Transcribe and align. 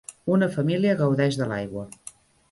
Una 0.35 0.45
família 0.53 0.95
gaudeix 1.01 1.37
de 1.41 1.47
l'aigua. 1.51 1.85